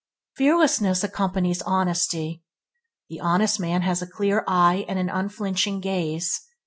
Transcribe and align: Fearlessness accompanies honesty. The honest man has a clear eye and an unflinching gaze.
Fearlessness 0.35 1.03
accompanies 1.03 1.61
honesty. 1.61 2.41
The 3.07 3.19
honest 3.19 3.59
man 3.59 3.83
has 3.83 4.01
a 4.01 4.07
clear 4.07 4.43
eye 4.47 4.83
and 4.89 4.97
an 4.97 5.09
unflinching 5.11 5.79
gaze. 5.79 6.41